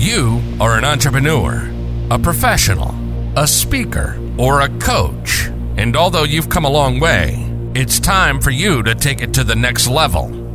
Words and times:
You 0.00 0.40
are 0.58 0.78
an 0.78 0.84
entrepreneur, 0.86 1.70
a 2.10 2.18
professional, 2.18 2.94
a 3.36 3.46
speaker, 3.46 4.18
or 4.38 4.62
a 4.62 4.78
coach. 4.78 5.48
And 5.76 5.94
although 5.94 6.22
you've 6.22 6.48
come 6.48 6.64
a 6.64 6.70
long 6.70 7.00
way, 7.00 7.46
it's 7.74 8.00
time 8.00 8.40
for 8.40 8.50
you 8.50 8.82
to 8.84 8.94
take 8.94 9.20
it 9.20 9.34
to 9.34 9.44
the 9.44 9.54
next 9.54 9.88
level. 9.88 10.54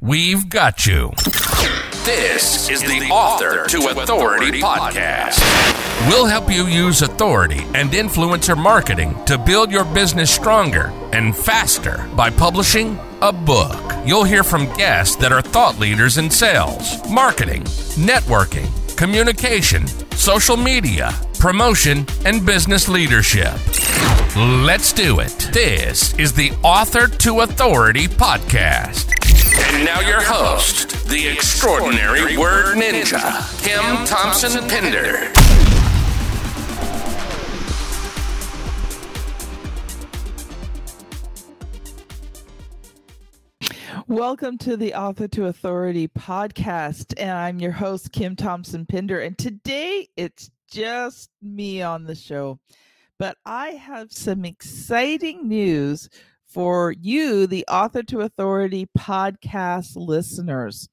We've 0.00 0.48
got 0.48 0.86
you. 0.86 1.12
This 2.04 2.68
is 2.68 2.80
the 2.80 3.08
Author 3.12 3.64
to 3.68 3.90
Authority 3.90 4.60
podcast. 4.60 5.38
We'll 6.08 6.26
help 6.26 6.50
you 6.50 6.66
use 6.66 7.00
authority 7.00 7.60
and 7.76 7.92
influencer 7.92 8.58
marketing 8.60 9.14
to 9.26 9.38
build 9.38 9.70
your 9.70 9.84
business 9.84 10.32
stronger 10.32 10.92
and 11.14 11.34
faster 11.34 12.08
by 12.16 12.28
publishing 12.28 12.98
a 13.22 13.32
book. 13.32 13.80
You'll 14.04 14.24
hear 14.24 14.42
from 14.42 14.66
guests 14.76 15.14
that 15.16 15.30
are 15.32 15.40
thought 15.40 15.78
leaders 15.78 16.18
in 16.18 16.28
sales, 16.28 17.08
marketing, 17.08 17.62
networking, 17.94 18.68
communication, 18.96 19.86
social 20.12 20.56
media, 20.56 21.14
promotion, 21.38 22.04
and 22.26 22.44
business 22.44 22.88
leadership. 22.88 23.54
Let's 24.36 24.92
do 24.92 25.20
it. 25.20 25.50
This 25.52 26.12
is 26.18 26.32
the 26.32 26.50
Author 26.64 27.06
to 27.06 27.40
Authority 27.40 28.08
podcast. 28.08 29.12
And 29.72 29.84
now 29.84 30.00
your 30.00 30.20
host, 30.20 31.06
the 31.08 31.28
extraordinary 31.28 32.36
word 32.36 32.76
ninja, 32.76 33.62
Kim 33.62 34.04
Thompson 34.04 34.68
Pinder. 34.68 35.63
Welcome 44.08 44.58
to 44.58 44.76
the 44.76 44.92
Author 44.92 45.28
to 45.28 45.46
Authority 45.46 46.08
podcast. 46.08 47.14
And 47.16 47.30
I'm 47.30 47.58
your 47.58 47.72
host, 47.72 48.12
Kim 48.12 48.36
Thompson 48.36 48.84
Pinder. 48.84 49.20
And 49.20 49.38
today 49.38 50.10
it's 50.14 50.50
just 50.70 51.30
me 51.40 51.80
on 51.80 52.04
the 52.04 52.14
show. 52.14 52.60
But 53.18 53.38
I 53.46 53.68
have 53.68 54.12
some 54.12 54.44
exciting 54.44 55.48
news 55.48 56.10
for 56.46 56.92
you, 56.92 57.46
the 57.46 57.64
Author 57.66 58.02
to 58.02 58.20
Authority 58.20 58.86
podcast 58.96 59.96
listeners. 59.96 60.86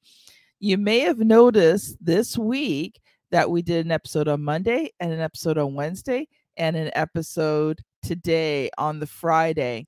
You 0.58 0.78
may 0.78 1.00
have 1.00 1.18
noticed 1.18 1.98
this 2.00 2.38
week 2.38 2.98
that 3.30 3.50
we 3.50 3.60
did 3.60 3.84
an 3.84 3.92
episode 3.92 4.26
on 4.26 4.42
Monday 4.42 4.90
and 5.00 5.12
an 5.12 5.20
episode 5.20 5.58
on 5.58 5.74
Wednesday 5.74 6.28
and 6.56 6.76
an 6.76 6.90
episode 6.94 7.82
today 8.02 8.70
on 8.78 9.00
the 9.00 9.06
Friday. 9.06 9.86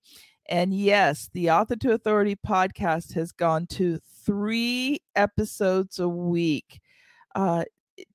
And 0.49 0.75
yes, 0.75 1.31
the 1.33 1.51
Author 1.51 1.77
to 1.77 1.93
Authority 1.93 2.37
podcast 2.37 3.15
has 3.15 3.33
gone 3.33 3.67
to 3.69 3.99
three 4.25 5.01
episodes 5.17 5.99
a 5.99 6.09
week. 6.09 6.81
Uh, 7.35 7.65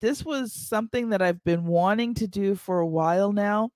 this 0.01 0.23
was 0.23 0.53
something 0.53 1.09
that 1.09 1.21
I've 1.21 1.43
been 1.43 1.65
wanting 1.65 2.13
to 2.15 2.27
do 2.27 2.55
for 2.55 2.79
a 2.79 2.87
while 2.87 3.31
now. 3.31 3.71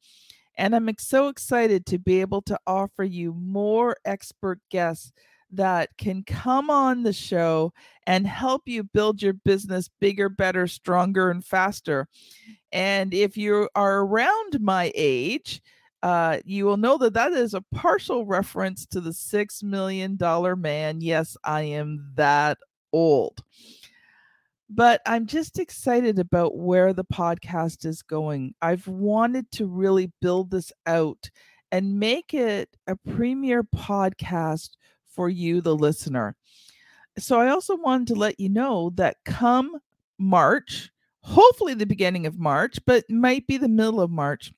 And 0.56 0.76
I'm 0.76 0.90
so 1.00 1.30
excited 1.30 1.86
to 1.88 1.98
be 1.98 2.22
able 2.22 2.42
to 2.44 2.60
offer 2.68 3.04
you 3.04 3.34
more 3.34 3.98
expert 4.06 4.60
guests 4.70 5.12
that 5.52 5.90
can 5.98 6.24
come 6.24 6.70
on 6.70 7.04
the 7.04 7.14
show 7.14 7.74
and 8.08 8.28
help 8.28 8.64
you 8.66 8.84
build 8.84 9.22
your 9.22 9.34
business 9.34 9.90
bigger, 10.00 10.30
better, 10.30 10.68
stronger, 10.68 11.30
and 11.30 11.46
faster. 11.46 12.08
And 12.72 13.14
if 13.14 13.38
you 13.38 13.70
are 13.76 14.02
around 14.02 14.60
my 14.62 14.92
age, 14.96 15.62
uh, 16.04 16.40
you 16.44 16.66
will 16.66 16.78
know 16.78 16.98
that 16.98 17.14
that 17.14 17.32
is 17.32 17.54
a 17.54 17.64
partial 17.74 18.26
reference 18.26 18.86
to 18.86 19.00
the 19.00 19.14
Six 19.14 19.64
Million 19.64 20.18
Dollar 20.18 20.58
Man. 20.58 21.00
Yes, 21.00 21.38
I 21.46 21.62
am 21.62 22.12
that 22.16 22.58
old. 22.92 23.42
But 24.70 25.02
I'm 25.06 25.26
just 25.28 25.60
excited 25.60 26.20
about 26.20 26.58
where 26.58 26.92
the 26.92 27.06
podcast 27.06 27.86
is 27.86 28.02
going. 28.02 28.54
I've 28.62 28.86
wanted 28.86 29.50
to 29.52 29.66
really 29.66 30.12
build 30.20 30.52
this 30.52 30.74
out 30.86 31.30
and 31.72 32.00
make 32.00 32.34
it 32.34 32.76
a 32.88 32.98
premier 32.98 33.64
podcast 33.64 34.72
for 35.06 35.30
you, 35.30 35.62
the 35.62 35.76
listener. 35.76 36.36
So 37.18 37.40
I 37.40 37.50
also 37.50 37.78
wanted 37.78 38.08
to 38.08 38.16
let 38.16 38.42
you 38.42 38.50
know 38.50 38.92
that 38.96 39.18
come 39.24 39.78
March, 40.20 40.92
hopefully 41.22 41.76
the 41.76 41.86
beginning 41.86 42.26
of 42.26 42.40
March, 42.40 42.78
but 42.86 43.10
might 43.10 43.48
be 43.48 43.56
the 43.56 43.70
middle 43.70 44.02
of 44.02 44.12
March, 44.12 44.52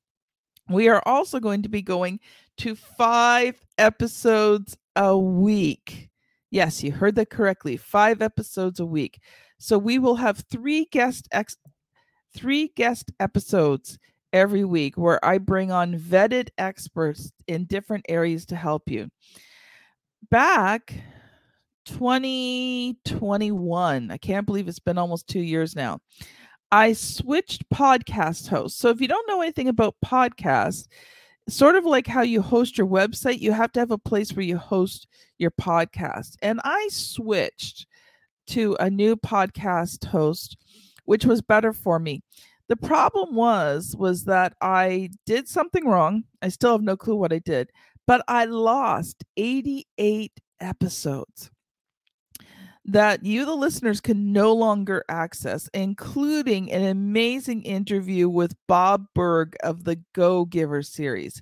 we 0.70 0.90
are 0.90 1.02
also 1.06 1.40
going 1.40 1.64
to 1.64 1.70
be 1.70 1.82
going 1.82 2.20
to 2.58 2.76
five 2.76 3.56
episodes 3.78 4.78
a 4.96 5.18
week. 5.18 6.10
Yes, 6.52 6.84
you 6.84 6.92
heard 6.92 7.16
that 7.16 7.30
correctly. 7.30 7.78
Five 7.78 8.22
episodes 8.22 8.80
a 8.80 8.86
week. 8.86 9.20
So 9.60 9.78
we 9.78 10.00
will 10.00 10.16
have 10.16 10.44
three 10.50 10.86
guest 10.86 11.28
ex- 11.32 11.58
three 12.36 12.72
guest 12.76 13.12
episodes 13.20 13.98
every 14.34 14.66
week 14.66 14.98
where 14.98 15.24
I 15.24 15.38
bring 15.38 15.72
on 15.72 15.98
vetted 15.98 16.50
experts 16.58 17.32
in 17.48 17.66
different 17.66 18.06
areas 18.10 18.46
to 18.48 18.56
help 18.56 18.90
you. 18.90 19.10
Back 20.30 20.94
2021, 21.86 24.12
I 24.12 24.18
can't 24.18 24.46
believe 24.46 24.68
it's 24.68 24.80
been 24.80 24.98
almost 24.98 25.28
2 25.28 25.40
years 25.40 25.74
now. 25.76 26.00
I 26.76 26.92
switched 26.92 27.70
podcast 27.70 28.50
hosts. 28.50 28.78
So 28.78 28.90
if 28.90 29.00
you 29.00 29.08
don't 29.08 29.26
know 29.30 29.42
anything 29.42 29.70
about 29.70 29.96
podcasts, 30.04 30.88
sort 31.48 31.78
of 31.78 31.86
like 31.86 32.06
how 32.06 32.22
you 32.22 32.42
host 32.42 32.78
your 32.78 32.86
website, 32.86 33.40
you 33.40 33.54
have 33.54 33.72
to 33.72 33.80
have 33.80 33.92
a 33.92 33.98
place 33.98 34.34
where 34.34 34.44
you 34.44 34.58
host 34.58 35.08
your 35.38 35.52
podcast. 35.52 36.36
And 36.42 36.60
I 36.66 36.90
switched 36.92 37.88
to 38.48 38.76
a 38.82 38.90
new 38.90 39.16
podcast 39.16 40.04
host, 40.04 40.58
which 41.06 41.26
was 41.26 41.42
better 41.42 41.72
for 41.72 41.98
me. 41.98 42.22
The 42.68 42.76
problem 42.76 43.36
was 43.36 43.96
was 43.98 44.26
that 44.26 44.52
I 44.60 45.12
did 45.26 45.48
something 45.48 45.88
wrong. 45.88 46.26
I 46.42 46.50
still 46.50 46.74
have 46.74 46.82
no 46.82 46.98
clue 46.98 47.16
what 47.16 47.32
I 47.32 47.40
did, 47.40 47.70
but 48.06 48.22
I 48.28 48.44
lost 48.44 49.24
88 49.38 50.34
episodes 50.60 51.52
that 52.86 53.26
you, 53.26 53.46
the 53.46 53.56
listeners, 53.56 54.00
can 54.00 54.32
no 54.32 54.54
longer 54.54 55.04
access, 55.10 55.70
including 55.74 56.72
an 56.72 56.84
amazing 56.84 57.64
interview 57.64 58.30
with 58.30 58.56
Bob 58.68 59.08
Burg 59.16 59.56
of 59.64 59.84
the 59.84 60.00
Go 60.14 60.46
Giver 60.46 60.84
series. 60.84 61.42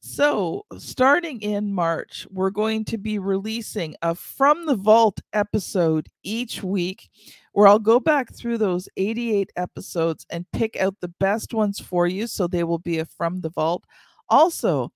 So, 0.00 0.66
starting 0.78 1.40
in 1.42 1.72
March, 1.72 2.26
we're 2.30 2.50
going 2.50 2.84
to 2.86 2.98
be 2.98 3.20
releasing 3.20 3.94
a 4.02 4.16
From 4.16 4.66
the 4.66 4.74
Vault 4.74 5.20
episode 5.32 6.08
each 6.24 6.62
week 6.62 7.08
where 7.52 7.68
I'll 7.68 7.78
go 7.78 8.00
back 8.00 8.34
through 8.34 8.58
those 8.58 8.88
88 8.96 9.52
episodes 9.54 10.26
and 10.30 10.50
pick 10.52 10.76
out 10.80 10.96
the 11.00 11.12
best 11.20 11.54
ones 11.54 11.78
for 11.78 12.08
you. 12.08 12.26
So, 12.26 12.48
they 12.48 12.64
will 12.64 12.80
be 12.80 12.98
a 12.98 13.04
From 13.04 13.42
the 13.42 13.50
Vault. 13.50 13.84
Also, 14.28 14.90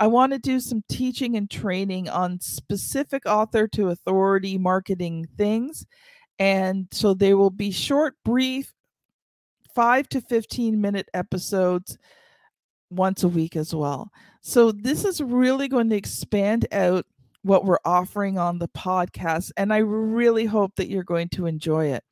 I 0.00 0.06
want 0.06 0.32
to 0.32 0.38
do 0.38 0.60
some 0.60 0.82
teaching 0.88 1.36
and 1.36 1.48
training 1.48 2.08
on 2.08 2.40
specific 2.40 3.26
author 3.26 3.68
to 3.68 3.90
authority 3.90 4.56
marketing 4.56 5.28
things. 5.36 5.84
And 6.38 6.88
so 6.90 7.12
they 7.12 7.34
will 7.34 7.50
be 7.50 7.70
short, 7.70 8.14
brief, 8.24 8.72
five 9.74 10.08
to 10.08 10.22
15 10.22 10.80
minute 10.80 11.06
episodes 11.12 11.98
once 12.88 13.24
a 13.24 13.28
week 13.28 13.56
as 13.56 13.74
well. 13.74 14.10
So 14.40 14.72
this 14.72 15.04
is 15.04 15.20
really 15.20 15.68
going 15.68 15.90
to 15.90 15.96
expand 15.96 16.66
out 16.72 17.04
what 17.42 17.66
we're 17.66 17.78
offering 17.84 18.38
on 18.38 18.58
the 18.58 18.68
podcast. 18.68 19.52
And 19.58 19.70
I 19.70 19.78
really 19.78 20.46
hope 20.46 20.76
that 20.76 20.88
you're 20.88 21.04
going 21.04 21.28
to 21.30 21.44
enjoy 21.44 21.88
it. 21.88 22.02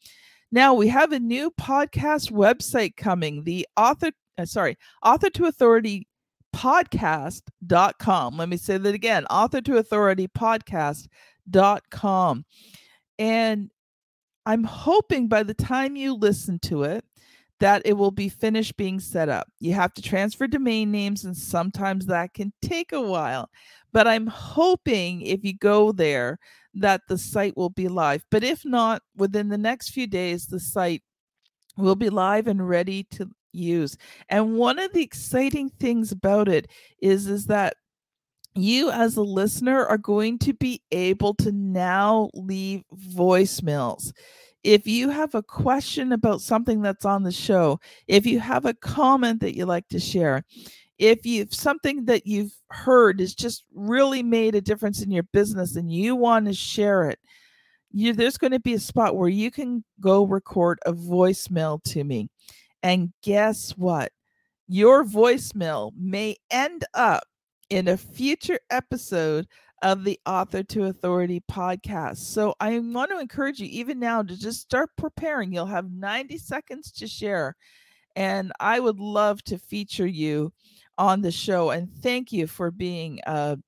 Now 0.52 0.74
we 0.74 0.88
have 0.88 1.12
a 1.12 1.18
new 1.18 1.50
podcast 1.52 2.30
website 2.32 2.96
coming, 2.96 3.44
the 3.44 3.66
author, 3.78 4.10
uh, 4.36 4.44
sorry, 4.44 4.76
author 5.02 5.30
to 5.30 5.46
authority 5.46 6.06
podcast.com. 6.54 8.36
Let 8.36 8.48
me 8.48 8.56
say 8.56 8.78
that 8.78 8.94
again 8.94 9.24
author 9.26 9.60
to 9.60 9.78
authority 9.78 10.28
podcast.com. 10.28 12.44
And 13.18 13.70
I'm 14.46 14.64
hoping 14.64 15.28
by 15.28 15.42
the 15.42 15.54
time 15.54 15.96
you 15.96 16.14
listen 16.14 16.58
to 16.60 16.84
it, 16.84 17.04
that 17.60 17.82
it 17.84 17.94
will 17.94 18.10
be 18.10 18.28
finished 18.28 18.76
being 18.76 19.00
set 19.00 19.28
up. 19.28 19.48
You 19.58 19.74
have 19.74 19.92
to 19.94 20.02
transfer 20.02 20.46
domain 20.46 20.90
names, 20.90 21.24
and 21.24 21.36
sometimes 21.36 22.06
that 22.06 22.32
can 22.32 22.52
take 22.62 22.92
a 22.92 23.00
while. 23.00 23.50
But 23.92 24.06
I'm 24.06 24.26
hoping 24.26 25.22
if 25.22 25.44
you 25.44 25.56
go 25.56 25.92
there, 25.92 26.38
that 26.74 27.02
the 27.08 27.18
site 27.18 27.56
will 27.56 27.70
be 27.70 27.88
live. 27.88 28.24
But 28.30 28.44
if 28.44 28.64
not, 28.64 29.02
within 29.16 29.48
the 29.48 29.58
next 29.58 29.90
few 29.90 30.06
days, 30.06 30.46
the 30.46 30.60
site 30.60 31.02
will 31.76 31.96
be 31.96 32.10
live 32.10 32.46
and 32.46 32.68
ready 32.68 33.04
to 33.12 33.30
use. 33.58 33.96
And 34.28 34.56
one 34.56 34.78
of 34.78 34.92
the 34.92 35.02
exciting 35.02 35.70
things 35.80 36.12
about 36.12 36.48
it 36.48 36.68
is 37.00 37.26
is 37.26 37.46
that 37.46 37.74
you 38.54 38.90
as 38.90 39.16
a 39.16 39.22
listener 39.22 39.86
are 39.86 39.98
going 39.98 40.38
to 40.38 40.52
be 40.52 40.82
able 40.90 41.34
to 41.34 41.52
now 41.52 42.30
leave 42.34 42.82
voicemails. 43.14 44.12
If 44.64 44.86
you 44.86 45.10
have 45.10 45.34
a 45.34 45.42
question 45.42 46.12
about 46.12 46.40
something 46.40 46.82
that's 46.82 47.04
on 47.04 47.22
the 47.22 47.32
show, 47.32 47.78
if 48.08 48.26
you 48.26 48.40
have 48.40 48.64
a 48.64 48.74
comment 48.74 49.40
that 49.40 49.56
you 49.56 49.66
like 49.66 49.88
to 49.88 50.00
share, 50.00 50.44
if 50.98 51.24
you've 51.24 51.54
something 51.54 52.06
that 52.06 52.26
you've 52.26 52.52
heard 52.70 53.20
has 53.20 53.34
just 53.34 53.64
really 53.72 54.22
made 54.22 54.54
a 54.56 54.60
difference 54.60 55.00
in 55.02 55.12
your 55.12 55.22
business 55.32 55.76
and 55.76 55.92
you 55.92 56.16
want 56.16 56.46
to 56.46 56.52
share 56.52 57.08
it, 57.08 57.20
you, 57.92 58.12
there's 58.12 58.36
going 58.36 58.52
to 58.52 58.60
be 58.60 58.74
a 58.74 58.80
spot 58.80 59.16
where 59.16 59.28
you 59.28 59.50
can 59.50 59.84
go 60.00 60.24
record 60.24 60.78
a 60.84 60.92
voicemail 60.92 61.82
to 61.84 62.04
me. 62.04 62.28
And 62.82 63.12
guess 63.22 63.70
what? 63.76 64.12
Your 64.66 65.04
voicemail 65.04 65.92
may 65.96 66.36
end 66.50 66.84
up 66.94 67.24
in 67.70 67.88
a 67.88 67.96
future 67.96 68.60
episode 68.70 69.46
of 69.82 70.04
the 70.04 70.18
Author 70.26 70.62
to 70.64 70.84
Authority 70.84 71.42
podcast. 71.50 72.18
So 72.18 72.54
I 72.60 72.78
want 72.78 73.10
to 73.10 73.18
encourage 73.18 73.60
you, 73.60 73.68
even 73.70 73.98
now, 73.98 74.22
to 74.22 74.36
just 74.36 74.60
start 74.60 74.90
preparing. 74.96 75.52
You'll 75.52 75.66
have 75.66 75.90
90 75.90 76.38
seconds 76.38 76.92
to 76.92 77.06
share. 77.06 77.56
And 78.16 78.52
I 78.58 78.80
would 78.80 78.98
love 78.98 79.42
to 79.44 79.58
feature 79.58 80.06
you 80.06 80.52
on 80.96 81.22
the 81.22 81.30
show. 81.30 81.70
And 81.70 81.88
thank 82.02 82.32
you 82.32 82.46
for 82.46 82.70
being 82.70 83.20
a 83.26 83.58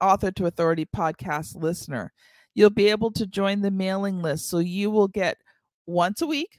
Author 0.00 0.30
to 0.32 0.46
Authority 0.46 0.86
podcast 0.86 1.56
listener. 1.56 2.12
You'll 2.54 2.70
be 2.70 2.88
able 2.88 3.10
to 3.12 3.26
join 3.26 3.60
the 3.60 3.70
mailing 3.70 4.22
list. 4.22 4.48
So 4.48 4.58
you 4.58 4.90
will 4.90 5.08
get 5.08 5.38
once 5.86 6.22
a 6.22 6.26
week, 6.26 6.58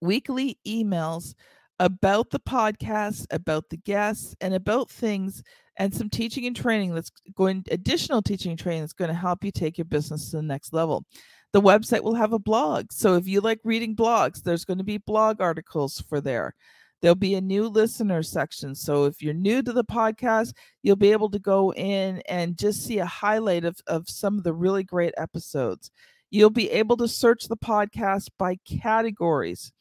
weekly 0.00 0.58
emails 0.66 1.34
about 1.78 2.30
the 2.30 2.40
podcast, 2.40 3.26
about 3.30 3.68
the 3.70 3.76
guests, 3.76 4.34
and 4.40 4.54
about 4.54 4.90
things 4.90 5.42
and 5.78 5.94
some 5.94 6.10
teaching 6.10 6.44
and 6.46 6.56
training 6.56 6.94
that's 6.94 7.12
going 7.36 7.64
additional 7.70 8.20
teaching 8.20 8.50
and 8.50 8.58
training 8.58 8.82
that's 8.82 8.92
going 8.92 9.08
to 9.08 9.14
help 9.14 9.44
you 9.44 9.52
take 9.52 9.78
your 9.78 9.84
business 9.84 10.30
to 10.30 10.36
the 10.36 10.42
next 10.42 10.72
level. 10.72 11.04
The 11.52 11.62
website 11.62 12.02
will 12.02 12.14
have 12.14 12.32
a 12.32 12.38
blog. 12.38 12.92
So 12.92 13.14
if 13.14 13.26
you 13.26 13.40
like 13.40 13.60
reading 13.64 13.96
blogs, 13.96 14.42
there's 14.42 14.64
going 14.64 14.78
to 14.78 14.84
be 14.84 14.98
blog 14.98 15.40
articles 15.40 16.02
for 16.08 16.20
there. 16.20 16.54
There'll 17.00 17.14
be 17.14 17.36
a 17.36 17.40
new 17.40 17.68
listener 17.68 18.24
section. 18.24 18.74
So 18.74 19.04
if 19.04 19.22
you're 19.22 19.32
new 19.32 19.62
to 19.62 19.72
the 19.72 19.84
podcast, 19.84 20.52
you'll 20.82 20.96
be 20.96 21.12
able 21.12 21.30
to 21.30 21.38
go 21.38 21.72
in 21.72 22.22
and 22.28 22.58
just 22.58 22.84
see 22.84 22.98
a 22.98 23.06
highlight 23.06 23.64
of, 23.64 23.78
of 23.86 24.08
some 24.08 24.36
of 24.36 24.44
the 24.44 24.52
really 24.52 24.82
great 24.82 25.14
episodes. 25.16 25.92
You'll 26.30 26.50
be 26.50 26.70
able 26.70 26.96
to 26.98 27.08
search 27.08 27.44
the 27.44 27.56
podcast 27.56 28.28
by 28.38 28.58
categories. 28.66 29.72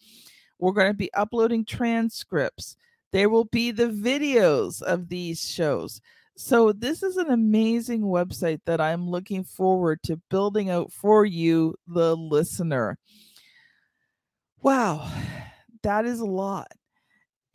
We're 0.59 0.73
going 0.73 0.91
to 0.91 0.97
be 0.97 1.13
uploading 1.13 1.65
transcripts. 1.65 2.75
There 3.11 3.29
will 3.29 3.45
be 3.45 3.71
the 3.71 3.87
videos 3.87 4.81
of 4.81 5.09
these 5.09 5.49
shows. 5.49 6.01
So, 6.35 6.71
this 6.71 7.01
is 7.01 7.17
an 7.17 7.31
amazing 7.31 8.01
website 8.01 8.61
that 8.65 8.79
I'm 8.79 9.09
looking 9.09 9.43
forward 9.43 10.03
to 10.03 10.21
building 10.29 10.69
out 10.69 10.91
for 10.91 11.25
you, 11.25 11.75
the 11.87 12.15
listener. 12.15 12.99
Wow, 14.61 15.11
that 15.81 16.05
is 16.05 16.19
a 16.19 16.25
lot. 16.25 16.71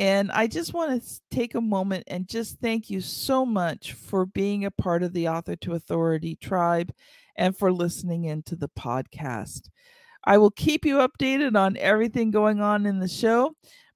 And 0.00 0.32
I 0.32 0.48
just 0.48 0.74
want 0.74 1.00
to 1.00 1.20
take 1.30 1.54
a 1.54 1.60
moment 1.60 2.04
and 2.08 2.26
just 2.26 2.58
thank 2.58 2.90
you 2.90 3.00
so 3.00 3.46
much 3.46 3.92
for 3.92 4.26
being 4.26 4.64
a 4.64 4.70
part 4.72 5.04
of 5.04 5.12
the 5.12 5.28
Author 5.28 5.54
to 5.56 5.74
Authority 5.74 6.34
tribe 6.34 6.92
and 7.36 7.56
for 7.56 7.72
listening 7.72 8.24
into 8.24 8.56
the 8.56 8.68
podcast. 8.68 9.68
I 10.24 10.38
will 10.38 10.50
keep 10.50 10.84
you 10.84 10.98
updated 10.98 11.56
on 11.56 11.76
everything 11.76 12.30
going 12.30 12.60
on 12.60 12.86
in 12.86 13.00
the 13.00 13.08
show. 13.08 13.54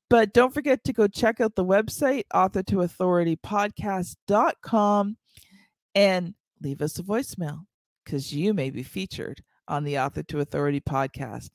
But 0.08 0.32
don't 0.32 0.54
forget 0.54 0.84
to 0.84 0.92
go 0.92 1.08
check 1.08 1.40
out 1.40 1.56
the 1.56 1.64
website, 1.64 2.24
author 2.32 2.62
to 2.64 2.82
authority 2.82 3.36
and 5.94 6.34
leave 6.62 6.82
us 6.82 6.98
a 6.98 7.02
voicemail 7.02 7.60
because 8.04 8.32
you 8.32 8.54
may 8.54 8.70
be 8.70 8.84
featured 8.84 9.42
on 9.66 9.82
the 9.82 9.98
Author 9.98 10.22
to 10.24 10.40
Authority 10.40 10.80
podcast. 10.80 11.50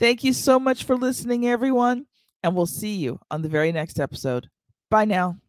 Thank 0.00 0.24
you 0.24 0.32
so 0.32 0.58
much 0.58 0.84
for 0.84 0.96
listening, 0.96 1.46
everyone, 1.46 2.06
and 2.42 2.56
we'll 2.56 2.66
see 2.66 2.96
you 2.96 3.20
on 3.30 3.42
the 3.42 3.48
very 3.48 3.70
next 3.70 4.00
episode. 4.00 4.48
Bye 4.90 5.04
now. 5.04 5.43